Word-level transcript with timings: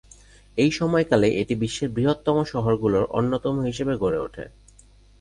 এই 0.57 0.71
সময়কালে 0.71 1.27
এটি 1.41 1.53
বিশ্বের 1.55 1.89
বৃহত্তম 1.89 2.37
শহরগুলোর 2.43 3.05
অন্যতম 3.11 3.55
হিসেবে 3.61 3.93
গড়ে 3.97 4.19
ওঠে। 4.19 4.45